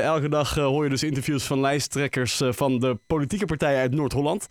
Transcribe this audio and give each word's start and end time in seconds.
Elke 0.00 0.28
dag 0.28 0.56
uh, 0.56 0.64
hoor 0.64 0.84
je 0.84 0.90
dus 0.90 1.02
interviews 1.02 1.46
van 1.46 1.60
lijsttrekkers 1.60 2.40
uh, 2.40 2.52
van 2.52 2.78
de 2.78 2.98
politieke 3.06 3.44
partijen 3.44 3.80
uit 3.80 3.94
Noord-Holland. 3.94 4.48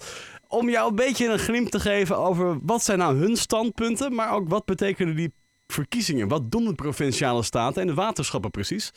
Om 0.47 0.69
jou 0.69 0.89
een 0.89 0.95
beetje 0.95 1.27
een 1.27 1.39
glimp 1.39 1.67
te 1.67 1.79
geven 1.79 2.17
over 2.17 2.59
wat 2.61 2.83
zijn 2.83 2.97
nou 2.97 3.17
hun 3.17 3.35
standpunten, 3.35 4.15
maar 4.15 4.33
ook 4.33 4.49
wat 4.49 4.65
betekenen 4.65 5.15
die 5.15 5.33
verkiezingen? 5.67 6.27
Wat 6.27 6.51
doen 6.51 6.65
de 6.65 6.73
provinciale 6.73 7.43
staten 7.43 7.81
en 7.81 7.87
de 7.87 7.93
waterschappen 7.93 8.51
precies? 8.51 8.91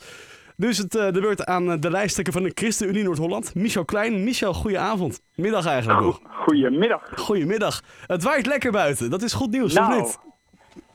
Dus 0.57 0.77
het, 0.77 0.95
uh, 0.95 1.11
de 1.11 1.21
beurt 1.21 1.45
aan 1.45 1.79
de 1.79 1.89
lijsttrekker 1.89 2.33
van 2.33 2.43
de 2.43 2.51
ChristenUnie 2.53 3.03
Noord-Holland, 3.03 3.55
Michel 3.55 3.85
Klein. 3.85 4.23
Michel, 4.23 4.53
goedenavond. 4.53 5.21
Middag 5.35 5.65
eigenlijk 5.65 6.01
nog. 6.01 6.19
Goedemiddag. 6.29 7.01
Goedemiddag. 7.15 7.81
Het 8.07 8.23
waait 8.23 8.45
lekker 8.45 8.71
buiten. 8.71 9.09
Dat 9.09 9.21
is 9.21 9.33
goed 9.33 9.51
nieuws, 9.51 9.73
nou, 9.73 9.91
of 9.91 9.97
niet? 9.97 10.19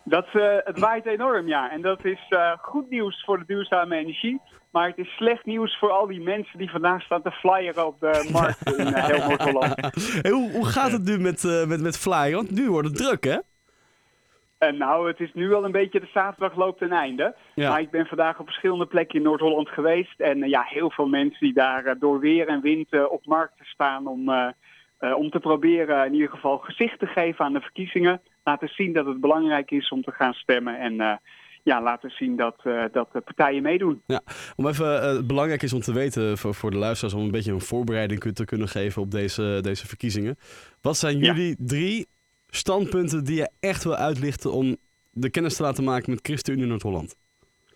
Dat, 0.05 0.27
uh, 0.33 0.43
het 0.65 0.79
waait 0.79 1.07
enorm, 1.07 1.49
ja. 1.49 1.71
En 1.71 1.83
dat 1.83 2.05
is 2.05 2.27
uh, 2.31 2.53
goed 2.59 2.91
nieuws 2.91 3.25
voor 3.25 3.39
de 3.39 3.45
duurzame 3.47 3.97
energie. 3.97 4.41
Maar 4.71 4.89
het 4.89 4.99
is 4.99 5.17
slecht 5.17 5.45
nieuws 5.45 5.79
voor 5.79 5.91
al 5.91 6.07
die 6.07 6.21
mensen 6.21 6.59
die 6.59 6.71
vandaag 6.71 7.03
staan 7.03 7.23
te 7.23 7.31
flyeren 7.31 7.87
op 7.87 8.01
de 8.01 8.29
markt 8.33 8.71
in 8.79 8.87
uh, 8.87 9.05
heel 9.05 9.29
Noord-Holland. 9.29 9.75
Hey, 10.23 10.31
hoe, 10.31 10.51
hoe 10.51 10.67
gaat 10.67 10.93
het 10.93 11.05
nu 11.05 11.19
met, 11.19 11.65
met, 11.69 11.81
met 11.81 11.99
flyeren? 11.99 12.35
Want 12.35 12.51
nu 12.51 12.71
wordt 12.71 12.89
het 12.89 12.97
druk, 12.97 13.25
hè? 13.25 13.39
En 14.59 14.77
nou, 14.77 15.09
het 15.09 15.21
is 15.21 15.31
nu 15.35 15.55
al 15.55 15.65
een 15.65 15.73
beetje 15.73 16.01
de 16.01 16.09
zaterdag 16.13 16.57
loopt 16.57 16.79
ten 16.79 16.93
einde. 16.93 17.35
Ja. 17.55 17.71
Maar 17.71 17.81
ik 17.81 17.91
ben 17.91 18.07
vandaag 18.07 18.39
op 18.39 18.47
verschillende 18.47 18.87
plekken 18.87 19.17
in 19.17 19.23
Noord-Holland 19.23 19.69
geweest. 19.69 20.21
En 20.21 20.49
ja, 20.49 20.63
heel 20.63 20.91
veel 20.91 21.07
mensen 21.07 21.41
die 21.41 21.55
daar 21.55 21.99
door 21.99 22.21
weer 22.21 22.49
en 22.49 22.61
wind 22.61 23.09
op 23.09 23.27
markten 23.27 23.65
staan 23.67 24.07
om, 24.07 24.31
om 24.99 25.31
te 25.31 25.39
proberen 25.41 26.07
in 26.07 26.13
ieder 26.15 26.29
geval 26.29 26.59
gezicht 26.59 26.99
te 26.99 27.07
geven 27.07 27.45
aan 27.45 27.53
de 27.53 27.61
verkiezingen 27.61 28.21
laten 28.45 28.69
zien 28.69 28.93
dat 28.93 29.07
het 29.07 29.21
belangrijk 29.21 29.71
is 29.71 29.89
om 29.89 30.03
te 30.03 30.13
gaan 30.13 30.35
stemmen. 30.35 30.79
En 30.79 30.95
uh, 30.95 31.13
ja, 31.63 31.83
laten 31.83 32.11
zien 32.11 32.37
dat, 32.37 32.61
uh, 32.65 32.85
dat 32.93 33.13
de 33.13 33.21
partijen 33.21 33.63
meedoen. 33.63 34.03
Ja, 34.07 34.21
om 34.57 34.67
even, 34.67 34.87
uh, 34.87 35.03
het 35.03 35.27
belangrijk 35.27 35.63
is 35.63 35.73
om 35.73 35.81
te 35.81 35.93
weten 35.93 36.39
voor, 36.39 36.55
voor 36.55 36.71
de 36.71 36.77
luisteraars, 36.77 37.15
om 37.15 37.25
een 37.25 37.31
beetje 37.31 37.53
een 37.53 37.61
voorbereiding 37.61 38.21
te 38.21 38.45
kunnen 38.45 38.69
geven 38.69 39.03
op 39.03 39.11
deze, 39.11 39.59
deze 39.63 39.87
verkiezingen. 39.87 40.37
Wat 40.81 40.97
zijn 40.97 41.19
jullie 41.19 41.57
drie 41.59 42.07
standpunten 42.47 43.25
die 43.25 43.37
je 43.37 43.51
echt 43.61 43.85
wil 43.85 43.97
uitlichten 43.97 44.53
om 44.53 44.77
de 45.11 45.31
kennis 45.31 45.57
te 45.57 45.63
laten 45.63 45.85
maken 45.85 46.11
met 46.11 46.21
ChristenUnie 46.23 46.67
Noord-Holland? 46.67 47.17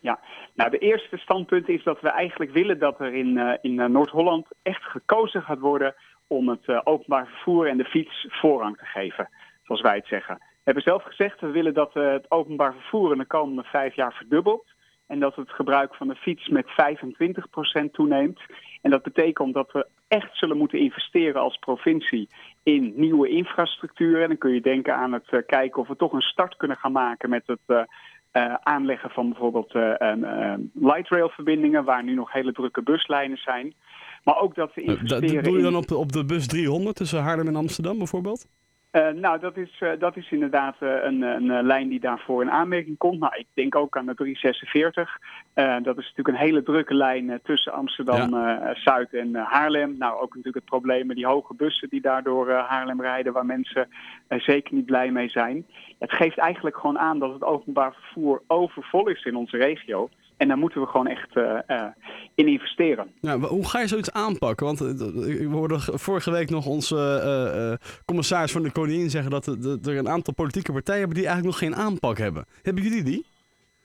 Ja, 0.00 0.20
nou 0.54 0.70
de 0.70 0.78
eerste 0.78 1.16
standpunt 1.16 1.68
is 1.68 1.82
dat 1.82 2.00
we 2.00 2.08
eigenlijk 2.08 2.52
willen 2.52 2.78
dat 2.78 3.00
er 3.00 3.14
in, 3.14 3.36
uh, 3.36 3.52
in 3.60 3.92
Noord-Holland 3.92 4.46
echt 4.62 4.82
gekozen 4.82 5.42
gaat 5.42 5.58
worden 5.58 5.94
om 6.26 6.48
het 6.48 6.86
openbaar 6.86 7.26
vervoer 7.26 7.68
en 7.68 7.76
de 7.76 7.84
fiets 7.84 8.26
voorrang 8.28 8.76
te 8.76 8.84
geven, 8.84 9.28
zoals 9.62 9.80
wij 9.80 9.96
het 9.96 10.06
zeggen. 10.06 10.38
We 10.64 10.70
hebben 10.72 10.92
zelf 10.92 11.02
gezegd, 11.02 11.40
we 11.40 11.50
willen 11.50 11.74
dat 11.74 11.96
uh, 11.96 12.12
het 12.12 12.30
openbaar 12.30 12.72
vervoer 12.72 13.12
in 13.12 13.18
de 13.18 13.24
komende 13.24 13.62
vijf 13.62 13.94
jaar 13.94 14.12
verdubbelt. 14.12 14.64
En 15.06 15.20
dat 15.20 15.36
het 15.36 15.50
gebruik 15.50 15.94
van 15.94 16.08
de 16.08 16.14
fiets 16.14 16.48
met 16.48 16.66
25% 16.66 17.90
toeneemt. 17.92 18.40
En 18.82 18.90
dat 18.90 19.02
betekent 19.02 19.54
dat 19.54 19.72
we 19.72 19.86
echt 20.08 20.36
zullen 20.36 20.56
moeten 20.56 20.78
investeren 20.78 21.40
als 21.40 21.56
provincie 21.56 22.28
in 22.62 22.92
nieuwe 22.96 23.28
infrastructuur. 23.28 24.22
En 24.22 24.28
dan 24.28 24.38
kun 24.38 24.54
je 24.54 24.60
denken 24.60 24.96
aan 24.96 25.12
het 25.12 25.26
uh, 25.30 25.40
kijken 25.46 25.80
of 25.80 25.88
we 25.88 25.96
toch 25.96 26.12
een 26.12 26.20
start 26.20 26.56
kunnen 26.56 26.76
gaan 26.76 26.92
maken 26.92 27.30
met 27.30 27.42
het 27.46 27.60
uh, 27.66 27.82
uh, 28.32 28.54
aanleggen 28.54 29.10
van 29.10 29.28
bijvoorbeeld 29.28 29.72
light 30.74 31.08
rail 31.08 31.28
verbindingen, 31.28 31.84
waar 31.84 32.04
nu 32.04 32.14
nog 32.14 32.32
hele 32.32 32.52
drukke 32.52 32.82
buslijnen 32.82 33.38
zijn. 33.38 33.74
Maar 34.22 34.40
ook 34.40 34.54
dat 34.54 34.74
we 34.74 34.82
investeren. 34.82 35.34
Dat 35.34 35.44
doe 35.44 35.56
je 35.56 35.62
dan 35.62 35.76
op 35.76 35.86
de, 35.86 35.96
op 35.96 36.12
de 36.12 36.24
bus 36.24 36.46
300 36.46 36.96
tussen 36.96 37.22
Haarlem 37.22 37.48
en 37.48 37.56
Amsterdam 37.56 37.98
bijvoorbeeld? 37.98 38.46
Uh, 38.96 39.08
nou, 39.08 39.38
dat 39.38 39.56
is, 39.56 39.80
uh, 39.80 39.90
dat 39.98 40.16
is 40.16 40.30
inderdaad 40.30 40.76
uh, 40.80 41.04
een, 41.04 41.22
een 41.22 41.66
lijn 41.66 41.88
die 41.88 42.00
daarvoor 42.00 42.42
in 42.42 42.50
aanmerking 42.50 42.98
komt. 42.98 43.18
Nou, 43.18 43.32
ik 43.36 43.46
denk 43.54 43.74
ook 43.74 43.96
aan 43.96 44.06
de 44.06 44.14
346. 44.14 45.18
dat 45.54 45.98
is 45.98 46.04
natuurlijk 46.08 46.28
een 46.28 46.46
hele 46.46 46.62
drukke 46.62 46.94
lijn 46.94 47.40
tussen 47.42 47.72
Amsterdam-Zuid 47.72 49.08
ja. 49.10 49.18
en 49.18 49.34
Haarlem. 49.34 49.96
Nou, 49.98 50.14
ook 50.14 50.28
natuurlijk 50.28 50.54
het 50.54 50.64
probleem 50.64 51.06
met 51.06 51.16
die 51.16 51.26
hoge 51.26 51.54
bussen 51.54 51.88
die 51.88 52.00
daardoor 52.00 52.50
Haarlem 52.50 53.00
rijden... 53.00 53.32
waar 53.32 53.46
mensen 53.46 53.88
zeker 54.28 54.74
niet 54.74 54.86
blij 54.86 55.10
mee 55.10 55.28
zijn. 55.28 55.66
Het 55.98 56.12
geeft 56.12 56.38
eigenlijk 56.38 56.76
gewoon 56.76 56.98
aan 56.98 57.18
dat 57.18 57.32
het 57.32 57.44
openbaar 57.44 57.94
vervoer 57.94 58.42
overvol 58.46 59.08
is 59.08 59.24
in 59.24 59.36
onze 59.36 59.56
regio... 59.56 60.08
En 60.36 60.48
daar 60.48 60.58
moeten 60.58 60.80
we 60.80 60.86
gewoon 60.86 61.06
echt 61.06 61.36
uh, 61.36 61.58
uh, 61.68 61.84
in 62.34 62.48
investeren. 62.48 63.12
Hoe 63.40 63.68
ga 63.68 63.80
je 63.80 63.86
zoiets 63.86 64.12
aanpakken? 64.12 64.66
Want 64.66 64.78
we 64.78 65.48
hoorden 65.50 65.80
vorige 65.80 66.30
week 66.30 66.50
nog 66.50 66.66
onze 66.66 67.78
uh, 67.80 67.88
commissaris 68.04 68.52
van 68.52 68.62
de 68.62 68.72
Koningin 68.72 69.10
zeggen 69.10 69.30
dat 69.30 69.46
er 69.86 69.96
een 69.96 70.08
aantal 70.08 70.34
politieke 70.34 70.72
partijen 70.72 71.00
hebben 71.00 71.18
die 71.18 71.26
eigenlijk 71.28 71.60
nog 71.60 71.70
geen 71.70 71.84
aanpak 71.86 72.18
hebben. 72.18 72.44
Hebben 72.62 72.82
jullie 72.82 73.02
die 73.02 73.26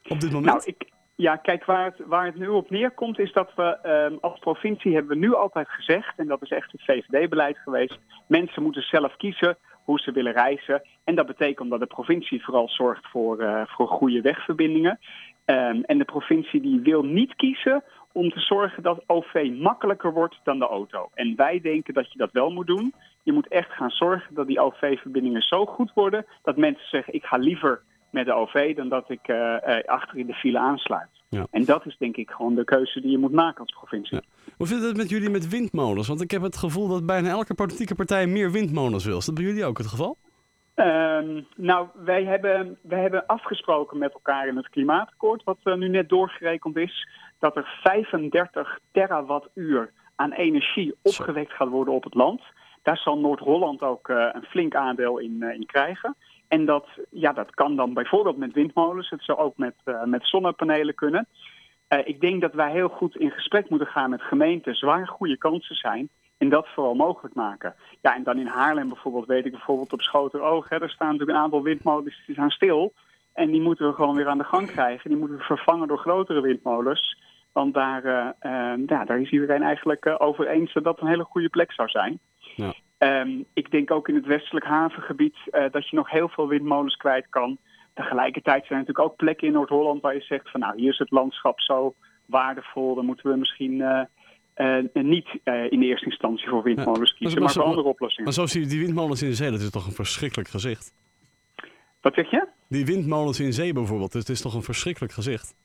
op 0.08 0.20
dit 0.20 0.32
moment? 0.32 0.46
Nou, 0.46 0.62
ik, 0.66 0.90
ja, 1.16 1.36
kijk, 1.36 1.66
waar 1.66 1.86
het, 1.86 2.08
waar 2.08 2.26
het 2.26 2.36
nu 2.36 2.48
op 2.48 2.70
neerkomt 2.70 3.20
is 3.20 3.34
dat 3.34 3.52
we 3.56 3.78
um, 4.12 4.18
als 4.22 4.40
provincie 4.40 4.94
hebben 4.94 5.12
we 5.12 5.26
nu 5.26 5.34
altijd 5.34 5.70
gezegd, 5.70 6.14
en 6.18 6.28
dat 6.28 6.42
is 6.42 6.50
echt 6.50 6.72
het 6.72 6.84
VVD-beleid 6.84 7.58
geweest, 7.58 8.00
mensen 8.28 8.64
moeten 8.64 8.82
zelf 8.82 9.16
kiezen 9.18 9.58
hoe 9.84 10.00
ze 10.00 10.12
willen 10.12 10.34
reizen. 10.34 10.82
En 11.04 11.16
dat 11.16 11.28
betekent 11.28 11.70
dat 11.70 11.80
de 11.80 11.86
provincie 11.86 12.44
vooral 12.44 12.70
zorgt 12.70 13.08
voor, 13.08 13.42
uh, 13.42 13.62
voor 13.66 13.88
goede 13.88 14.22
wegverbindingen. 14.22 15.00
Um, 15.50 15.84
en 15.84 15.98
de 15.98 16.06
provincie 16.06 16.62
die 16.62 16.80
wil 16.80 17.04
niet 17.04 17.36
kiezen 17.36 17.84
om 18.12 18.30
te 18.30 18.40
zorgen 18.40 18.84
dat 18.84 19.04
OV 19.08 19.50
makkelijker 19.60 20.14
wordt 20.14 20.40
dan 20.44 20.60
de 20.60 20.68
auto. 20.68 21.10
En 21.14 21.36
wij 21.36 21.60
denken 21.62 21.94
dat 21.94 22.12
je 22.12 22.18
dat 22.18 22.32
wel 22.32 22.50
moet 22.50 22.68
doen. 22.68 22.94
Je 23.24 23.32
moet 23.32 23.48
echt 23.48 23.72
gaan 23.72 23.90
zorgen 23.90 24.36
dat 24.36 24.48
die 24.48 24.60
OV-verbindingen 24.60 25.42
zo 25.42 25.66
goed 25.66 25.92
worden 25.94 26.26
dat 26.44 26.58
mensen 26.58 26.88
zeggen 26.88 27.14
ik 27.14 27.24
ga 27.24 27.38
liever 27.38 27.82
met 28.10 28.26
de 28.26 28.34
OV 28.34 28.76
dan 28.76 28.90
dat 28.90 29.10
ik 29.10 29.28
uh, 29.28 29.56
achter 29.86 30.18
in 30.18 30.26
de 30.26 30.34
file 30.34 30.60
aansluit. 30.60 31.10
Ja. 31.30 31.48
En 31.52 31.66
dat 31.66 31.86
is 31.86 31.98
denk 31.98 32.18
ik 32.18 32.30
gewoon 32.30 32.56
de 32.56 32.64
keuze 32.64 33.02
die 33.02 33.12
je 33.12 33.18
moet 33.18 33.32
maken 33.32 33.62
als 33.62 33.72
provincie. 33.72 34.18
Ja. 34.18 34.52
Hoe 34.58 34.68
zit 34.68 34.82
het 34.82 34.98
met 34.98 35.10
jullie 35.10 35.30
met 35.30 35.48
windmolens? 35.48 36.08
Want 36.08 36.22
ik 36.22 36.32
heb 36.32 36.42
het 36.42 36.58
gevoel 36.58 36.88
dat 36.88 37.06
bijna 37.06 37.30
elke 37.30 37.54
politieke 37.54 37.96
partij 37.96 38.28
meer 38.28 38.52
windmolens 38.52 39.06
wil. 39.06 39.18
Is 39.18 39.26
dat 39.26 39.36
bij 39.36 39.44
jullie 39.44 39.66
ook 39.66 39.78
het 39.78 39.88
geval? 39.88 40.18
Um, 40.80 41.48
nou, 41.56 41.88
wij 41.94 42.24
hebben, 42.24 42.78
wij 42.82 43.02
hebben 43.02 43.26
afgesproken 43.26 43.98
met 43.98 44.14
elkaar 44.14 44.48
in 44.48 44.56
het 44.56 44.70
klimaatakkoord, 44.70 45.44
wat 45.44 45.58
uh, 45.64 45.76
nu 45.76 45.90
net 45.90 46.10
doorgerekend 46.10 46.78
is, 46.78 47.08
dat 47.40 47.56
er 47.56 47.80
35 47.84 48.80
terawattuur 48.92 49.92
aan 50.16 50.32
energie 50.32 50.96
opgewekt 51.02 51.52
gaat 51.52 51.68
worden 51.68 51.94
op 51.94 52.04
het 52.04 52.14
land. 52.14 52.42
Daar 52.84 52.98
zal 52.98 53.18
Noord-Holland 53.18 53.82
ook 53.82 54.08
uh, 54.08 54.30
een 54.32 54.44
flink 54.44 54.76
aandeel 54.76 55.18
in, 55.18 55.38
uh, 55.40 55.54
in 55.54 55.66
krijgen. 55.66 56.16
En 56.48 56.66
dat, 56.66 56.88
ja, 57.10 57.34
dat 57.34 57.54
kan 57.56 57.76
dan 57.76 57.94
bijvoorbeeld 57.94 58.38
met 58.38 58.54
windmolens. 58.54 59.10
Het 59.10 59.24
zou 59.24 59.38
ook 59.38 59.58
met, 59.58 59.76
met 60.06 60.28
zonnepanelen 60.28 60.96
kunnen. 60.96 61.28
Ik 62.04 62.22
denk 62.22 62.42
dat 62.42 62.54
wij 62.54 62.72
heel 62.72 62.90
goed 62.90 63.16
in 63.16 63.32
gesprek 63.32 63.70
moeten 63.70 63.88
gaan 63.88 64.10
met 64.10 64.22
gemeentes 64.22 64.82
waar 64.82 65.08
goede 65.08 65.38
kansen 65.38 65.76
zijn. 65.76 66.10
En 66.40 66.50
dat 66.50 66.68
vooral 66.68 66.96
mogelijk 66.96 67.36
maken. 67.36 67.76
Ja, 68.02 68.16
en 68.16 68.24
dan 68.24 68.40
in 68.40 68.48
Haarlem 68.48 68.88
bijvoorbeeld, 68.88 69.26
weet 69.26 69.46
ik 69.46 69.52
bijvoorbeeld 69.52 69.94
op 69.94 70.02
Schoteroog. 70.02 70.70
Hè, 70.70 70.82
er 70.82 70.90
staan 70.90 71.12
natuurlijk 71.12 71.38
een 71.38 71.44
aantal 71.44 71.64
windmolens 71.64 72.24
die 72.26 72.36
staan 72.36 72.50
stil. 72.50 72.94
En 73.34 73.52
die 73.52 73.62
moeten 73.62 73.88
we 73.88 73.94
gewoon 73.94 74.16
weer 74.16 74.28
aan 74.28 74.38
de 74.38 74.44
gang 74.44 74.68
krijgen. 74.68 75.10
Die 75.10 75.20
moeten 75.20 75.38
we 75.38 75.44
vervangen 75.44 75.88
door 75.88 75.98
grotere 75.98 76.42
windmolens. 76.42 77.18
Want 77.52 77.74
daar, 77.74 78.06
uh, 78.06 78.28
uh, 78.42 78.88
ja, 78.88 79.06
daar 79.06 79.20
is 79.20 79.32
iedereen 79.32 79.62
eigenlijk 79.64 80.06
uh, 80.06 80.16
over 80.18 80.48
eens 80.48 80.74
dat 80.74 80.84
dat 80.84 81.02
een 81.02 81.08
hele 81.08 81.24
goede 81.24 81.50
plek 81.50 81.72
zou 81.72 81.90
zijn. 81.90 82.20
Ja. 82.56 82.74
Um, 83.22 83.46
ik 83.54 83.72
denk 83.72 83.92
ook 83.92 84.08
in 84.08 84.16
het 84.16 84.26
westelijk 84.26 84.66
havengebied 84.66 85.36
dat 85.72 85.90
je 85.90 85.96
nog 85.96 86.10
heel 86.10 86.30
veel 86.30 86.48
windmolens 86.48 86.96
kwijt 86.96 87.28
kan. 87.30 87.58
Tegelijkertijd 87.94 88.66
zijn 88.66 88.80
er 88.80 88.86
natuurlijk 88.86 89.12
ook 89.12 89.16
plekken 89.16 89.48
in 89.48 89.54
Noord-Holland 89.54 90.02
waar 90.02 90.14
je 90.14 90.22
zegt 90.22 90.52
van 90.52 90.60
nou 90.60 90.80
hier 90.80 90.92
is 90.92 90.98
het 90.98 91.12
landschap 91.12 91.60
zo 91.60 91.94
waardevol. 92.26 92.96
Dan 92.96 93.06
moeten 93.06 93.32
we 93.32 93.38
misschien 93.38 94.08
uh, 94.62 94.78
uh, 94.94 95.04
niet 95.04 95.28
in 95.70 95.80
de 95.80 95.86
eerste 95.86 96.06
instantie 96.06 96.50
voor 96.50 96.64
windmolens 96.64 97.14
kiezen, 97.14 97.40
maar, 97.40 97.44
maar, 97.44 97.54
voor 97.54 97.64
andere 97.64 97.88
oplossingen. 97.88 98.24
Maar 98.24 98.34
zo 98.34 98.46
zie 98.46 98.62
je 98.62 98.68
die 98.68 98.80
windmolens 98.80 99.22
in 99.22 99.34
zee, 99.34 99.52
dat 99.52 99.60
is 99.60 99.70
toch 99.70 99.86
een 99.86 99.92
verschrikkelijk 99.92 100.50
gezicht? 100.50 100.94
Wat 102.02 102.14
zeg 102.14 102.32
je? 102.32 102.48
Die 102.68 102.86
windmolens 102.86 103.40
in 103.40 103.54
zee 103.54 103.74
bijvoorbeeld, 103.74 104.14
het 104.14 104.30
is 104.30 104.42
toch 104.42 104.54
een 104.54 104.64
verschrikkelijk 104.64 105.14
gezicht? 105.14 105.56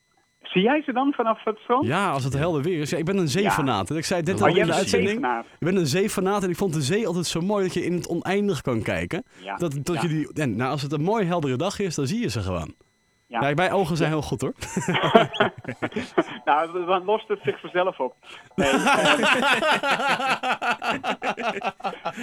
Zie 0.42 0.62
jij 0.62 0.82
ze 0.82 0.92
dan 0.92 1.12
vanaf 1.12 1.44
het 1.44 1.58
strand? 1.58 1.86
Ja, 1.86 2.10
als 2.10 2.24
het 2.24 2.32
helder 2.32 2.62
weer 2.62 2.80
is. 2.80 2.90
Ja, 2.90 2.98
ik 2.98 3.04
ben 3.04 3.16
een 3.16 3.28
zeefanaat. 3.28 3.88
Ja. 3.88 3.96
Ik 3.96 4.04
zei 4.04 4.22
dit 4.22 4.42
al 4.42 4.56
in 4.56 4.66
de 4.66 4.72
uitzending. 4.72 5.26
Ik 5.58 5.66
ben 5.66 5.76
een 5.76 5.86
zeefanaat 5.86 6.42
en 6.42 6.50
ik 6.50 6.56
vond 6.56 6.72
de 6.72 6.82
zee 6.82 7.06
altijd 7.06 7.26
zo 7.26 7.40
mooi 7.40 7.64
dat 7.64 7.74
je 7.74 7.84
in 7.84 7.92
het 7.92 8.08
oneindig 8.08 8.60
kan 8.60 8.82
kijken. 8.82 9.24
Ja. 9.42 9.56
Dat, 9.56 9.78
dat 9.82 10.02
je 10.02 10.08
die, 10.08 10.32
en, 10.32 10.56
nou, 10.56 10.70
als 10.70 10.82
het 10.82 10.92
een 10.92 11.02
mooi 11.02 11.26
heldere 11.26 11.56
dag 11.56 11.78
is, 11.78 11.94
dan 11.94 12.06
zie 12.06 12.20
je 12.20 12.28
ze 12.28 12.40
gewoon. 12.40 12.74
Ja. 13.40 13.54
mijn 13.54 13.72
ogen 13.72 13.96
zijn 13.96 14.10
heel 14.10 14.22
goed 14.22 14.40
hoor. 14.40 14.52
nou, 16.44 16.86
dan 16.86 17.04
lost 17.04 17.28
het 17.28 17.40
zich 17.42 17.60
vanzelf 17.60 18.00
op. 18.00 18.14
Nee, 18.54 18.70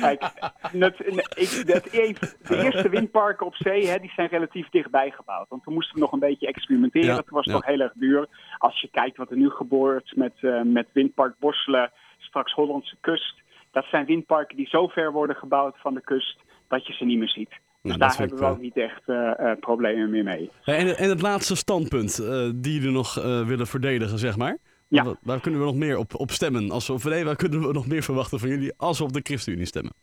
Kijk, 0.02 0.22
het, 0.62 1.00
ik, 1.36 1.68
dat, 1.68 1.84
de 1.84 2.63
eerste 2.63 2.90
windparken 2.90 3.46
op 3.46 3.56
zee 3.56 3.88
hè, 3.88 3.98
die 4.00 4.12
zijn 4.16 4.28
relatief 4.28 4.69
dichtbij 4.69 5.12
gebouwd. 5.12 5.50
Want 5.50 5.63
toen 5.63 5.74
moesten 5.74 5.96
we 5.96 6.02
nog 6.02 6.12
een 6.12 6.19
beetje 6.19 6.48
experimenteren. 6.48 7.08
Ja, 7.08 7.16
Toen 7.16 7.25
was 7.30 7.46
het 7.46 7.54
ja. 7.54 7.60
nog 7.60 7.66
heel 7.66 7.80
erg 7.80 7.94
duur. 7.96 8.28
Als 8.58 8.81
je 8.81 8.90
kijkt 8.92 9.18
wat 9.18 9.31
er 9.31 9.38
nu 9.38 9.50
gebeurt 9.50 10.16
met, 10.16 10.34
uh, 10.42 10.62
met 10.62 10.88
windpark 10.94 11.40
Borselen, 11.40 11.92
straks 12.18 12.54
Hollandse 12.54 12.96
kust. 13.00 13.42
Dat 13.72 13.86
zijn 13.86 14.06
windparken 14.06 14.58
die 14.58 14.68
zo 14.68 14.88
ver 14.88 15.12
worden 15.12 15.36
gebouwd 15.36 15.78
van 15.78 15.94
de 15.94 16.02
kust 16.02 16.40
dat 16.68 16.88
je 16.88 16.94
ze 16.94 17.06
niet 17.06 17.18
meer 17.18 17.30
ziet. 17.30 17.60
Nou, 17.81 17.98
daar 17.98 18.18
hebben 18.18 18.38
we 18.38 18.45
ook 18.45 18.60
niet 18.60 18.78
echt 18.78 19.01
uh, 19.07 19.31
uh, 19.39 19.51
problemen 19.60 20.10
meer 20.10 20.24
mee. 20.24 20.51
En, 20.63 20.98
en, 20.98 21.10
het 21.10 21.22
laatste 21.22 21.56
standpunt 21.56 22.19
uh, 22.19 22.50
die 22.56 22.74
jullie 22.74 22.92
nog 22.92 23.13
willen 23.45 23.68
verdedigen, 23.68 24.18
zeg 24.18 24.38
maar. 24.38 24.57
Ja. 24.88 25.04
Waar, 25.04 25.16
waar 25.22 25.39
kunnen 25.39 25.60
we 25.60 25.66
nog 25.66 25.75
meer 25.75 25.98
op, 25.98 26.16
op 26.16 26.31
stemmen? 26.31 26.72
Als 26.72 26.88
we, 26.88 26.94
of 26.94 27.04
nee, 27.04 27.25
waar 27.25 27.36
kunnen 27.36 27.68
we 27.68 27.74
nog 27.74 27.88
meer 27.88 28.04
verwachten 28.04 28.39
van 28.39 28.50
jullie 28.50 28.74
als 28.78 28.98
we 28.98 29.04
op 29.04 29.13
de 29.13 29.19
ChristenUnie 29.24 29.66
stemmen? 29.66 29.94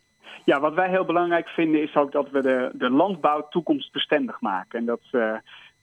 Ja, 0.45 0.61
wat 0.61 0.75
wij 0.75 0.89
heel 0.89 1.05
belangrijk 1.05 1.49
vinden 1.49 1.83
is 1.83 1.97
ook 1.97 2.13
dat 2.13 2.31
we 2.31 2.43
de, 2.43 2.71
de 2.73 2.91
landbouw 2.91 3.49
toekomstbestendig 3.49 4.41
maken. 4.41 4.79
En 4.79 4.85
dat 4.85 5.01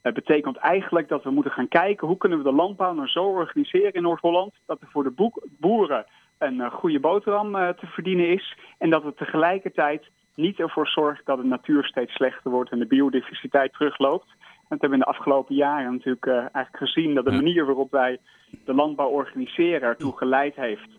eh, 0.05 0.13
betekent 0.13 0.57
eigenlijk 0.57 1.07
dat 1.07 1.23
we 1.23 1.29
moeten 1.29 1.51
gaan 1.51 1.67
kijken 1.67 2.07
hoe 2.07 2.17
kunnen 2.17 2.37
we 2.37 2.43
de 2.43 2.51
landbouw 2.51 2.93
nou 2.93 3.07
zo 3.07 3.23
organiseren 3.23 3.93
in 3.93 4.01
Noord-Holland 4.01 4.53
dat 4.65 4.81
er 4.81 4.87
voor 4.91 5.03
de 5.03 5.11
boek- 5.11 5.47
boeren 5.59 6.05
een 6.37 6.61
eh, 6.61 6.71
goede 6.71 6.99
boterham 6.99 7.55
eh, 7.55 7.69
te 7.69 7.85
verdienen 7.85 8.29
is. 8.29 8.57
En 8.77 8.89
dat 8.89 9.03
we 9.03 9.13
tegelijkertijd 9.13 10.09
niet 10.35 10.59
ervoor 10.59 10.87
zorgen 10.87 11.25
dat 11.25 11.37
de 11.37 11.43
natuur 11.43 11.83
steeds 11.83 12.13
slechter 12.13 12.51
wordt 12.51 12.71
en 12.71 12.79
de 12.79 12.87
biodiversiteit 12.87 13.73
terugloopt. 13.73 14.27
Want 14.67 14.81
we 14.81 14.87
hebben 14.87 14.99
in 14.99 15.05
de 15.05 15.17
afgelopen 15.17 15.55
jaren 15.55 15.91
natuurlijk 15.91 16.25
eh, 16.25 16.33
eigenlijk 16.33 16.77
gezien 16.77 17.13
dat 17.13 17.25
de 17.25 17.31
manier 17.31 17.65
waarop 17.65 17.91
wij 17.91 18.19
de 18.65 18.73
landbouw 18.73 19.09
organiseren 19.09 19.81
ertoe 19.81 20.17
geleid 20.17 20.55
heeft 20.55 20.89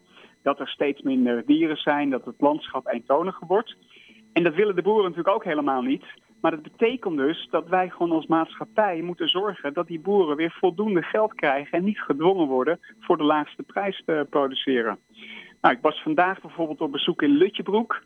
dat 0.42 0.60
er 0.60 0.68
steeds 0.68 1.02
minder 1.02 1.46
dieren 1.46 1.76
zijn, 1.76 2.10
dat 2.10 2.24
het 2.24 2.40
landschap 2.40 2.86
eentoniger 2.86 3.46
wordt. 3.46 3.76
En 4.32 4.42
dat 4.42 4.54
willen 4.54 4.76
de 4.76 4.82
boeren 4.82 5.02
natuurlijk 5.02 5.34
ook 5.34 5.44
helemaal 5.44 5.82
niet. 5.82 6.04
Maar 6.40 6.50
dat 6.50 6.62
betekent 6.62 7.16
dus 7.16 7.48
dat 7.50 7.68
wij 7.68 7.88
gewoon 7.88 8.12
als 8.12 8.26
maatschappij 8.26 9.02
moeten 9.02 9.28
zorgen 9.28 9.72
dat 9.72 9.86
die 9.86 10.00
boeren 10.00 10.36
weer 10.36 10.56
voldoende 10.60 11.02
geld 11.02 11.34
krijgen 11.34 11.78
en 11.78 11.84
niet 11.84 12.00
gedwongen 12.00 12.46
worden 12.46 12.80
voor 13.00 13.16
de 13.16 13.24
laagste 13.24 13.62
prijs 13.62 14.02
te 14.04 14.26
produceren. 14.30 14.98
Nou, 15.60 15.74
ik 15.74 15.82
was 15.82 16.02
vandaag 16.02 16.40
bijvoorbeeld 16.40 16.80
op 16.80 16.92
bezoek 16.92 17.22
in 17.22 17.36
Lutjebroek 17.36 18.02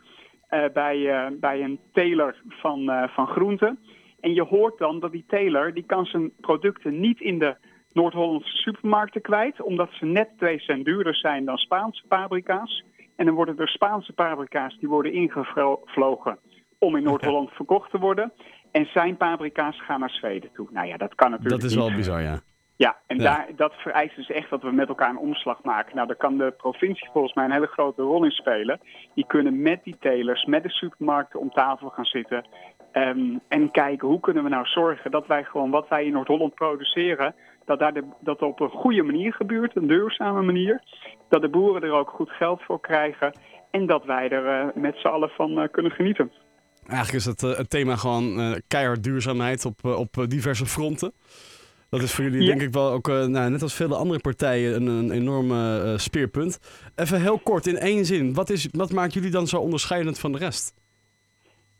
bij, 0.72 1.10
eh, 1.10 1.26
bij 1.40 1.62
een 1.62 1.80
teler 1.92 2.42
van, 2.48 2.90
eh, 2.90 3.08
van 3.08 3.26
groenten. 3.26 3.78
En 4.20 4.34
je 4.34 4.42
hoort 4.42 4.78
dan 4.78 5.00
dat 5.00 5.12
die 5.12 5.24
teler 5.28 5.74
die 5.74 5.84
kan 5.86 6.04
zijn 6.06 6.30
producten 6.40 7.00
niet 7.00 7.20
in 7.20 7.38
de 7.38 7.56
Noord-Hollandse 7.92 8.56
supermarkten 8.56 9.20
kwijt, 9.20 9.62
omdat 9.62 9.88
ze 9.92 10.04
net 10.04 10.28
twee 10.38 10.58
cent 10.58 10.84
duurder 10.84 11.14
zijn 11.14 11.44
dan 11.44 11.56
Spaanse 11.56 12.02
paprika's. 12.08 12.84
En 13.16 13.26
dan 13.26 13.34
worden 13.34 13.58
er 13.58 13.68
Spaanse 13.68 14.12
paprika's 14.12 14.78
die 14.78 14.88
worden 14.88 15.12
ingevlogen 15.12 16.38
om 16.78 16.96
in 16.96 17.02
Noord-Holland 17.02 17.50
verkocht 17.50 17.90
te 17.90 17.98
worden. 17.98 18.32
En 18.70 18.86
zijn 18.86 19.16
paprika's 19.16 19.82
gaan 19.82 20.00
naar 20.00 20.10
Zweden 20.10 20.50
toe. 20.52 20.68
Nou 20.70 20.86
ja, 20.86 20.96
dat 20.96 21.14
kan 21.14 21.30
natuurlijk 21.30 21.60
Dat 21.60 21.70
is 21.70 21.76
niet. 21.76 21.86
wel 21.86 21.96
bizar, 21.96 22.22
ja. 22.22 22.40
Ja, 22.84 22.96
en 23.06 23.18
Ja. 23.18 23.22
Daar, 23.24 23.46
dat 23.56 23.72
vereist 23.74 24.16
dus 24.16 24.30
echt 24.30 24.50
dat 24.50 24.62
we 24.62 24.72
met 24.72 24.88
elkaar 24.88 25.10
een 25.10 25.18
omslag 25.18 25.62
maken. 25.62 25.94
Nou, 25.94 26.06
daar 26.06 26.16
kan 26.16 26.36
de 26.36 26.54
provincie 26.56 27.08
volgens 27.12 27.34
mij 27.34 27.44
een 27.44 27.52
hele 27.52 27.66
grote 27.66 28.02
rol 28.02 28.24
in 28.24 28.30
spelen. 28.30 28.80
Die 29.14 29.26
kunnen 29.26 29.62
met 29.62 29.84
die 29.84 29.96
telers, 30.00 30.44
met 30.44 30.62
de 30.62 30.68
supermarkten 30.68 31.40
om 31.40 31.50
tafel 31.50 31.88
gaan 31.88 32.04
zitten. 32.04 32.44
ehm, 32.92 33.38
en 33.48 33.70
kijken 33.70 34.08
hoe 34.08 34.20
kunnen 34.20 34.42
we 34.42 34.48
nou 34.48 34.66
zorgen 34.66 35.10
dat 35.10 35.26
wij 35.26 35.44
gewoon 35.44 35.70
wat 35.70 35.88
wij 35.88 36.04
in 36.04 36.12
Noord-Holland 36.12 36.54
produceren, 36.54 37.34
dat 37.64 37.78
daar 37.78 37.92
de, 37.92 38.04
dat 38.20 38.42
op 38.42 38.60
een 38.60 38.70
goede 38.70 39.02
manier 39.02 39.32
gebeurt, 39.32 39.76
een 39.76 39.86
duurzame 39.86 40.42
manier. 40.42 40.82
Dat 41.28 41.42
de 41.42 41.48
boeren 41.48 41.82
er 41.82 41.92
ook 41.92 42.10
goed 42.10 42.30
geld 42.30 42.62
voor 42.62 42.80
krijgen. 42.80 43.32
En 43.70 43.86
dat 43.86 44.04
wij 44.04 44.28
er 44.28 44.46
eh, 44.46 44.74
met 44.82 44.96
z'n 44.96 45.08
allen 45.08 45.28
van 45.30 45.60
eh, 45.60 45.68
kunnen 45.70 45.92
genieten. 45.92 46.32
Eigenlijk 46.86 47.18
is 47.18 47.24
het, 47.24 47.42
eh, 47.42 47.56
het 47.56 47.70
thema 47.70 47.96
gewoon 47.96 48.40
eh, 48.40 48.52
keihard 48.68 49.02
duurzaamheid 49.02 49.64
op, 49.64 49.84
op 49.84 50.24
diverse 50.28 50.66
fronten. 50.66 51.12
Dat 51.90 52.02
is 52.02 52.12
voor 52.12 52.24
jullie 52.24 52.40
Ja. 52.40 52.46
denk 52.46 52.62
ik 52.62 52.72
wel 52.72 52.90
ook, 52.90 53.08
eh, 53.08 53.24
nou, 53.24 53.50
net 53.50 53.62
als 53.62 53.74
vele 53.74 53.94
andere 53.96 54.20
partijen, 54.20 54.74
een, 54.74 54.86
een 54.86 55.10
enorm 55.10 55.50
eh, 55.50 55.96
speerpunt. 55.96 56.60
Even 56.96 57.20
heel 57.20 57.38
kort, 57.38 57.66
in 57.66 57.76
één 57.76 58.04
zin. 58.04 58.34
Wat, 58.34 58.50
is, 58.50 58.68
wat 58.72 58.92
maakt 58.92 59.12
jullie 59.12 59.30
dan 59.30 59.46
zo 59.46 59.56
onderscheidend 59.56 60.18
van 60.18 60.32
de 60.32 60.38
rest? 60.38 60.74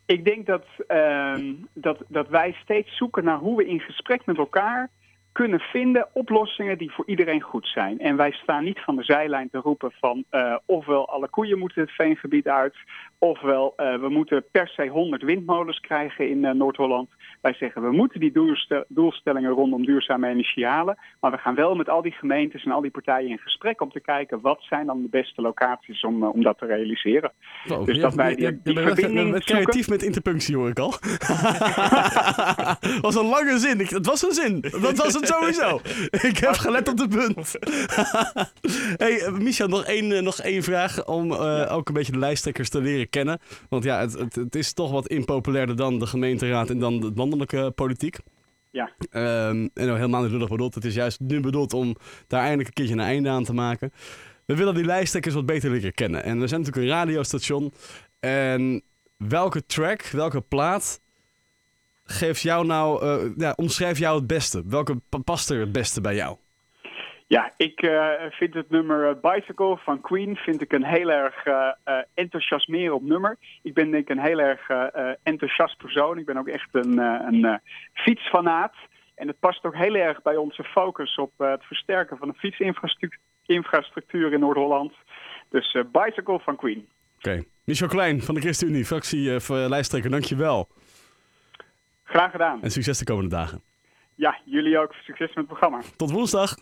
Ik 0.07 0.25
denk 0.25 0.47
dat, 0.47 0.65
ehm, 0.87 1.53
dat, 1.73 1.99
dat 2.09 2.29
wij 2.29 2.57
steeds 2.63 2.97
zoeken 2.97 3.25
naar 3.25 3.39
hoe 3.39 3.57
we 3.57 3.69
in 3.69 3.81
gesprek 3.81 4.27
met 4.27 4.37
elkaar 4.39 4.91
kunnen 5.33 5.61
vinden 5.61 6.07
oplossingen 6.13 6.79
die 6.79 6.91
voor 6.93 7.05
iedereen 7.07 7.41
goed 7.41 7.67
zijn. 7.67 7.99
En 7.99 8.17
wij 8.17 8.31
staan 8.31 8.65
niet 8.65 8.79
van 8.81 8.97
de 8.97 9.03
zijlijn 9.03 9.51
te 9.51 9.59
roepen 9.59 9.93
van 10.01 10.25
eh, 10.31 10.57
ofwel 10.67 11.09
alle 11.09 11.29
koeien 11.29 11.59
moeten 11.59 11.81
het 11.83 11.91
veengebied 11.91 12.49
uit, 12.49 12.75
ofwel 13.19 13.73
eh, 13.77 14.01
we 14.01 14.09
moeten 14.09 14.45
per 14.51 14.69
se 14.69 14.87
100 14.89 15.23
windmolens 15.23 15.81
krijgen 15.81 16.29
in 16.29 16.45
eh, 16.45 16.55
Noord-Holland. 16.55 17.09
Wij 17.41 17.55
zeggen 17.55 17.83
we 17.83 17.91
moeten 17.91 18.21
die 18.21 18.33
doelstel- 18.33 18.85
doelstellingen 18.89 19.51
rondom 19.51 19.85
duurzame 19.85 20.29
energie 20.29 20.67
halen, 20.67 20.99
maar 21.21 21.31
we 21.31 21.37
gaan 21.39 21.55
wel 21.55 21.75
met 21.75 21.89
al 21.89 22.03
die 22.03 22.13
gemeentes 22.13 22.65
en 22.65 22.71
al 22.71 22.81
die 22.81 22.91
partijen 22.91 23.31
in 23.31 23.39
gesprek 23.39 23.81
om 23.81 23.91
te 23.91 24.01
kijken 24.01 24.41
wat 24.41 24.63
zijn 24.63 24.87
dan 24.87 25.03
de 25.03 25.09
beste 25.09 25.43
locaties 25.43 26.03
om, 26.05 26.25
om 26.25 26.43
dat 26.43 26.59
te 26.59 26.67
realiseren. 26.67 27.33
Dus 27.85 27.99
dat 27.99 28.15
wij 28.15 28.35
die- 28.35 28.61
verbinding 28.65 29.29
zoeken. 29.29 29.41
creatief 29.41 29.89
met 29.89 30.03
interpunctie 30.03 30.57
hoor 30.57 30.69
ik 30.69 30.79
al. 30.79 30.95
was 33.01 33.15
een 33.15 33.27
lange 33.29 33.59
zin. 33.59 33.79
Het 33.79 34.07
was 34.07 34.23
een 34.23 34.33
zin. 34.33 34.61
Dat 34.61 34.97
was 34.97 35.15
sowieso. 35.27 35.81
Ik 36.29 36.39
heb 36.39 36.55
gelet 36.55 36.89
op 36.89 36.97
de 36.97 37.09
punt. 37.09 37.53
hey, 39.03 39.31
Micha, 39.31 39.67
nog 39.67 39.85
één, 39.85 40.13
eh, 40.13 40.23
nog 40.23 40.41
één 40.41 40.63
vraag 40.63 41.07
om 41.07 41.33
eh, 41.33 41.73
ook 41.73 41.89
een 41.89 41.95
beetje 41.95 42.13
de 42.13 42.19
lijsttrekkers 42.19 42.69
te 42.69 42.81
leren 42.81 43.09
kennen. 43.09 43.39
Want 43.69 43.85
ja, 43.85 44.01
het, 44.01 44.13
het, 44.13 44.35
het 44.35 44.55
is 44.55 44.73
toch 44.73 44.91
wat 44.91 45.09
impopulairder 45.09 45.77
dan 45.77 45.99
de 45.99 46.07
gemeenteraad 46.07 46.71
en 46.71 46.79
dan 46.79 47.01
de 47.01 47.13
landelijke 47.15 47.73
politiek. 47.75 48.19
Ja. 48.71 48.91
Ehm, 49.11 49.69
en 49.75 49.87
nou, 49.87 49.95
helemaal 49.95 50.23
niet 50.23 50.31
lullig 50.31 50.49
bedoeld. 50.49 50.75
Het 50.75 50.85
is 50.85 50.95
juist 50.95 51.21
nu 51.21 51.41
bedoeld 51.41 51.73
om 51.73 51.97
daar 52.27 52.41
eindelijk 52.41 52.69
een 52.69 52.75
keertje 52.75 52.95
een 52.95 53.01
einde 53.01 53.29
aan 53.29 53.45
te 53.45 53.55
maken. 53.55 53.93
We 54.47 54.57
willen 54.57 54.75
die 54.75 54.85
lijsttrekkers 54.85 55.35
wat 55.35 55.47
beter 55.47 55.71
leren 55.71 55.95
kennen. 55.95 56.25
En 56.25 56.41
we 56.41 56.47
zijn 56.47 56.61
natuurlijk 56.61 56.87
een 56.87 56.99
radiostation. 56.99 57.73
En 58.21 58.83
welke 59.17 59.67
track, 59.67 60.03
welke 60.03 60.41
plaat 60.41 61.01
geeft 62.11 62.41
jou 62.41 62.67
nou, 62.67 63.03
eh, 63.03 63.31
ja, 63.37 63.53
omschrijft 63.57 63.99
jou 63.99 64.17
het 64.17 64.27
beste? 64.27 64.63
Welke 64.67 64.97
pa- 65.09 65.19
past 65.19 65.51
er 65.51 65.61
het 65.61 65.73
beste 65.73 66.01
bij 66.01 66.15
jou? 66.15 66.37
Ja, 67.27 67.53
ik 67.57 67.83
eh, 67.83 68.11
vind 68.31 68.55
het 68.55 68.71
nummer 68.71 69.09
eh, 69.09 69.33
Bicycle 69.33 69.77
van 69.77 70.01
Queen 70.01 70.37
vind 70.37 70.63
ik 70.63 70.73
een 70.73 70.85
heel 70.85 71.11
erg 71.11 71.45
eh, 71.45 71.99
enthousiasmerend 72.15 73.03
nummer. 73.03 73.37
Ik 73.63 73.75
ben 73.75 73.91
denk 73.91 74.03
ik 74.11 74.17
een 74.17 74.25
heel 74.25 74.39
erg 74.39 74.69
enthousiast 75.23 75.77
persoon. 75.77 76.19
Ik 76.19 76.27
ben 76.27 76.37
ook 76.37 76.49
echt 76.49 76.69
een, 76.73 76.99
een 76.99 77.61
fietsfanaat. 77.93 78.75
En 79.15 79.27
het 79.27 79.39
past 79.39 79.65
ook 79.65 79.77
heel 79.77 79.95
erg 79.95 80.23
bij 80.23 80.37
onze 80.37 80.65
focus 80.65 81.15
op 81.17 81.33
het 81.37 81.65
versterken 81.65 82.17
van 82.17 82.29
de 82.29 82.35
fietsinfrastructuur 82.35 83.19
infrastructuur 83.47 84.33
in 84.33 84.41
Noord-Holland. 84.41 84.93
Dus 85.49 85.77
Bicycle 85.93 86.39
van 86.39 86.57
Queen. 86.57 86.89
Oké. 87.19 87.43
Michel 87.65 87.89
Klein 87.89 88.23
van 88.23 88.35
de 88.35 88.41
ChristenUnie, 88.41 88.85
fractie 88.85 89.41
voor 89.41 89.57
lijsttrekker, 89.57 90.11
dankjewel. 90.11 90.69
Graag 92.11 92.31
gedaan. 92.31 92.63
En 92.63 92.71
succes 92.71 92.99
de 92.99 93.05
komende 93.05 93.31
dagen. 93.31 93.63
Ja, 94.15 94.39
jullie 94.45 94.79
ook. 94.79 94.93
Succes 94.93 95.29
met 95.29 95.37
het 95.37 95.47
programma. 95.47 95.81
Tot 95.97 96.11
woensdag. 96.11 96.55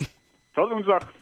Tot 0.53 0.71
woensdag. 0.71 1.13